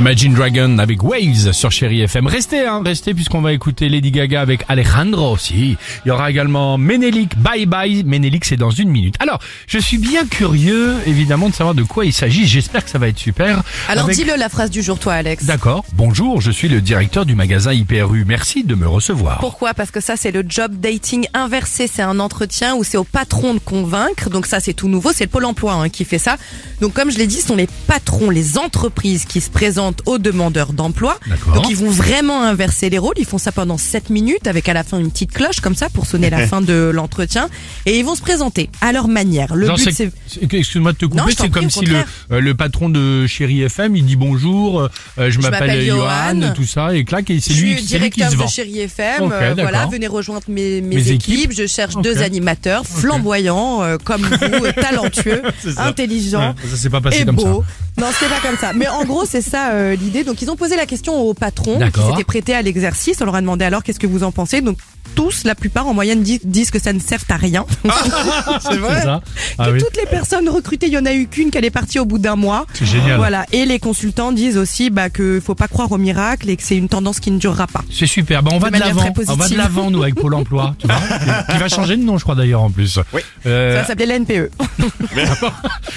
Imagine 0.00 0.32
Dragon 0.32 0.78
avec 0.78 1.02
Waves 1.02 1.52
sur 1.52 1.70
Chéri 1.70 2.00
FM. 2.00 2.26
Restez, 2.26 2.66
hein, 2.66 2.80
restez 2.82 3.12
puisqu'on 3.12 3.42
va 3.42 3.52
écouter 3.52 3.90
Lady 3.90 4.10
Gaga 4.10 4.40
avec 4.40 4.62
Alejandro 4.66 5.30
aussi. 5.34 5.76
Il 6.06 6.08
y 6.08 6.10
aura 6.10 6.30
également 6.30 6.78
Menelik, 6.78 7.36
Bye 7.36 7.66
Bye. 7.66 8.02
Menelik, 8.04 8.46
c'est 8.46 8.56
dans 8.56 8.70
une 8.70 8.88
minute. 8.88 9.16
Alors, 9.20 9.40
je 9.66 9.78
suis 9.78 9.98
bien 9.98 10.24
curieux, 10.24 10.94
évidemment, 11.04 11.50
de 11.50 11.54
savoir 11.54 11.74
de 11.74 11.82
quoi 11.82 12.06
il 12.06 12.14
s'agit. 12.14 12.46
J'espère 12.46 12.82
que 12.82 12.88
ça 12.90 12.96
va 12.96 13.08
être 13.08 13.18
super. 13.18 13.62
Alors 13.90 14.04
Avec- 14.04 14.16
dis-le 14.16 14.36
la 14.36 14.48
phrase 14.48 14.70
du 14.70 14.82
jour, 14.82 14.98
toi, 14.98 15.12
Alex. 15.12 15.44
D'accord. 15.44 15.84
Bonjour, 15.92 16.40
je 16.40 16.50
suis 16.50 16.70
le 16.70 16.80
directeur 16.80 17.26
du 17.26 17.34
magasin 17.34 17.74
IPRU. 17.74 18.24
Merci 18.26 18.64
de 18.64 18.74
me 18.74 18.88
recevoir. 18.88 19.36
Pourquoi? 19.40 19.74
Parce 19.74 19.90
que 19.90 20.00
ça, 20.00 20.16
c'est 20.16 20.30
le 20.30 20.42
job 20.48 20.76
dating 20.80 21.26
inversé. 21.34 21.86
C'est 21.86 22.00
un 22.00 22.20
entretien 22.20 22.74
où 22.74 22.84
c'est 22.84 22.96
au 22.96 23.04
patron 23.04 23.52
de 23.52 23.58
convaincre. 23.58 24.30
Donc 24.30 24.46
ça, 24.46 24.60
c'est 24.60 24.72
tout 24.72 24.88
nouveau. 24.88 25.10
C'est 25.14 25.24
le 25.24 25.30
Pôle 25.30 25.44
emploi 25.44 25.74
hein, 25.74 25.90
qui 25.90 26.06
fait 26.06 26.18
ça. 26.18 26.38
Donc 26.80 26.94
comme 26.94 27.10
je 27.10 27.18
l'ai 27.18 27.26
dit, 27.26 27.36
ce 27.36 27.48
sont 27.48 27.56
les 27.56 27.68
patrons, 27.86 28.30
les 28.30 28.56
entreprises 28.56 29.26
qui 29.26 29.42
se 29.42 29.50
présentent 29.50 29.89
aux 30.06 30.18
demandeurs 30.18 30.72
d'emploi. 30.72 31.18
Donc 31.54 31.68
ils 31.70 31.76
vont 31.76 31.90
vraiment 31.90 32.42
inverser 32.42 32.90
les 32.90 32.98
rôles. 32.98 33.14
Ils 33.18 33.24
font 33.26 33.38
ça 33.38 33.52
pendant 33.52 33.78
7 33.78 34.10
minutes 34.10 34.46
avec 34.46 34.68
à 34.68 34.74
la 34.74 34.84
fin 34.84 34.98
une 34.98 35.10
petite 35.10 35.32
cloche 35.32 35.60
comme 35.60 35.74
ça 35.74 35.88
pour 35.90 36.06
sonner 36.06 36.30
la 36.30 36.46
fin 36.48 36.60
de 36.60 36.90
l'entretien. 36.92 37.48
Et 37.86 37.98
ils 37.98 38.04
vont 38.04 38.14
se 38.14 38.22
présenter 38.22 38.70
à 38.80 38.92
leur 38.92 39.08
manière. 39.08 39.54
Le 39.54 39.66
Genre, 39.66 39.76
but, 39.76 39.92
c'est- 39.92 40.10
Excuse-moi 40.42 40.92
de 40.92 40.98
te 40.98 41.06
couper, 41.06 41.30
je 41.32 41.36
c'est 41.36 41.50
comme 41.50 41.70
si 41.70 41.84
le, 41.84 41.96
euh, 42.32 42.40
le 42.40 42.54
patron 42.54 42.88
de 42.88 43.26
Chéri 43.26 43.62
FM, 43.62 43.96
il 43.96 44.04
dit 44.04 44.16
bonjour, 44.16 44.80
euh, 44.82 44.88
je, 45.30 45.38
m'appelle 45.40 45.68
m'appelle 45.68 45.86
Johan, 45.86 46.52
tout 46.54 46.64
ça, 46.66 46.94
et 46.94 47.04
clac, 47.04 47.28
et 47.30 47.40
c'est 47.40 47.54
Je 47.54 47.60
lui, 47.62 47.76
suis 47.78 47.86
c'est 47.86 47.98
lui 47.98 48.10
qui 48.10 48.20
directeur 48.20 48.30
se 48.30 48.36
de 48.36 48.40
vend. 48.42 48.48
Chéri 48.48 48.80
FM. 48.80 49.22
Ok, 49.22 49.32
euh, 49.32 49.54
voilà, 49.58 49.86
venez 49.86 50.06
rejoindre 50.06 50.44
mes, 50.48 50.80
mes, 50.80 50.96
Mes 50.96 51.10
équipes. 51.10 51.34
équipes. 51.38 51.52
Je 51.52 51.66
cherche 51.66 51.96
deux 51.96 52.18
animateurs 52.22 52.84
flamboyants 52.86 53.82
euh, 53.82 53.96
comme 54.02 54.22
vous, 54.22 54.34
euh, 54.64 54.72
talentueux, 54.72 55.42
intelligents. 55.76 56.54
Ouais, 56.62 56.70
ça 56.70 56.76
s'est 56.76 56.90
pas 56.90 57.00
passé 57.00 57.20
et 57.20 57.24
comme 57.24 57.36
beau. 57.36 57.64
ça. 57.96 58.02
Non, 58.02 58.06
c'est 58.18 58.28
pas 58.28 58.40
comme 58.40 58.56
ça. 58.56 58.72
Mais 58.74 58.88
en 58.88 59.04
gros, 59.04 59.24
c'est 59.26 59.42
ça 59.42 59.72
euh, 59.72 59.79
l'idée. 59.98 60.24
Donc, 60.24 60.42
ils 60.42 60.50
ont 60.50 60.56
posé 60.56 60.76
la 60.76 60.86
question 60.86 61.20
au 61.20 61.34
patron 61.34 61.78
qui 61.92 62.00
s'était 62.00 62.24
prêté 62.24 62.54
à 62.54 62.62
l'exercice. 62.62 63.20
On 63.20 63.24
leur 63.24 63.34
a 63.34 63.40
demandé 63.40 63.64
alors 63.64 63.82
qu'est-ce 63.82 64.00
que 64.00 64.06
vous 64.06 64.22
en 64.22 64.32
pensez? 64.32 64.60
Donc, 64.60 64.78
tous, 65.14 65.44
la 65.44 65.54
plupart 65.54 65.86
en 65.86 65.94
moyenne, 65.94 66.22
disent, 66.22 66.70
que 66.70 66.78
ça 66.78 66.92
ne 66.92 67.00
sert 67.00 67.20
à 67.28 67.36
rien. 67.36 67.66
C'est 68.60 68.76
vrai 68.76 69.02
ça 69.02 69.20
Ah 69.58 69.66
que 69.66 69.72
oui, 69.72 69.78
toutes 69.80 69.96
les 69.96 70.06
personnes 70.06 70.48
recrutées, 70.48 70.86
il 70.86 70.92
y 70.92 70.98
en 70.98 71.06
a 71.06 71.12
eu 71.12 71.26
qu'une 71.26 71.50
qu'elle 71.50 71.64
est 71.64 71.70
partie 71.70 71.98
au 71.98 72.04
bout 72.04 72.18
d'un 72.18 72.36
mois. 72.36 72.66
c'est 72.74 72.86
génial. 72.86 73.16
Voilà. 73.18 73.46
Et 73.52 73.66
les 73.66 73.78
consultants 73.78 74.32
disent 74.32 74.56
aussi 74.58 74.90
bah, 74.90 75.10
que 75.10 75.40
faut 75.40 75.54
pas 75.54 75.68
croire 75.68 75.90
au 75.92 75.98
miracle 75.98 76.48
et 76.50 76.56
que 76.56 76.62
c'est 76.62 76.76
une 76.76 76.88
tendance 76.88 77.20
qui 77.20 77.30
ne 77.30 77.38
durera 77.38 77.66
pas. 77.66 77.82
C'est 77.90 78.06
super. 78.06 78.42
Bah, 78.42 78.50
on 78.54 78.58
va 78.58 78.70
De 78.70 78.78
l'avant. 78.78 79.12
On 79.28 79.34
va 79.34 79.48
de 79.48 79.56
l'avant, 79.56 79.90
nous, 79.90 80.02
avec 80.02 80.14
Pôle 80.14 80.34
emploi. 80.34 80.74
Tu 80.78 80.86
vois 80.86 80.96
qui 81.50 81.58
va 81.58 81.68
changer 81.68 81.96
de 81.96 82.02
nom, 82.02 82.18
je 82.18 82.22
crois, 82.24 82.34
d'ailleurs, 82.34 82.62
en 82.62 82.70
plus. 82.70 82.98
Oui. 83.12 83.22
Ça 83.44 83.84
s'appelait 83.84 84.18
l'NPE. 84.18 84.50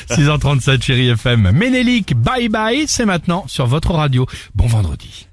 6h37, 0.10 0.82
chérie 0.82 1.10
FM. 1.10 1.52
Ménélique, 1.52 2.16
bye 2.16 2.50
bye, 2.50 2.86
c'est 2.88 3.06
maintenant 3.06 3.46
sur 3.48 3.68
votre 3.68 3.92
radio. 3.92 4.26
Bon 4.56 4.68
vendredi. 4.68 5.28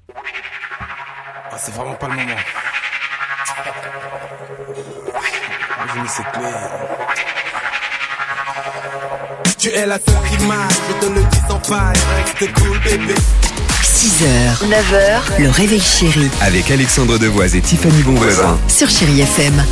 Ah, 1.52 1.56
c'est 1.58 1.74
vraiment 1.74 1.94
pas 1.94 2.08
le 2.08 2.14
moment. 2.14 2.36
Imaginez 5.84 6.08
cette 6.08 6.32
clé. 6.32 6.46
Tu 9.58 9.68
es 9.68 9.86
la 9.86 9.96
seule 9.96 10.38
qui 10.38 10.44
marche, 10.46 10.74
je 10.88 11.06
te 11.06 11.12
le 11.12 11.20
dis 11.22 11.38
sans 11.48 11.60
faille. 11.60 11.96
Reste 12.16 12.52
cool, 12.54 12.78
bébé. 12.80 13.14
6h, 13.82 14.64
9h, 14.66 15.42
le 15.42 15.50
réveil 15.50 15.80
chéri 15.80 16.30
Avec 16.40 16.70
Alexandre 16.70 17.18
Devoise 17.18 17.54
et 17.54 17.60
Tiffany 17.60 18.02
Bonvoisin. 18.02 18.58
sur 18.68 18.88
Chérie 18.88 19.20
FM. 19.20 19.62